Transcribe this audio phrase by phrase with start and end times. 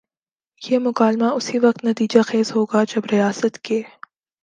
[0.61, 3.81] یہ مکالمہ اسی وقت نتیجہ خیز ہو گا جب ریاست کے